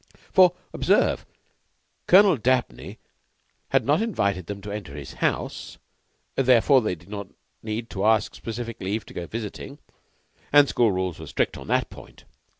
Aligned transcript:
For, 0.33 0.55
observe, 0.73 1.27
Colonel 2.07 2.35
Dabney 2.35 2.97
had 3.69 3.85
not 3.85 4.01
invited 4.01 4.47
them 4.47 4.59
to 4.61 4.71
enter 4.71 4.95
his 4.95 5.13
house. 5.21 5.77
Therefore, 6.35 6.81
they 6.81 6.95
did 6.95 7.07
not 7.07 7.27
need 7.61 7.87
to 7.91 8.03
ask 8.05 8.33
specific 8.33 8.77
leave 8.81 9.05
to 9.05 9.13
go 9.13 9.27
visiting; 9.27 9.77
and 10.51 10.67
school 10.67 10.91
rules 10.91 11.19
were 11.19 11.27
strict 11.27 11.55
on 11.55 11.67
that 11.67 11.91
point. 11.91 12.23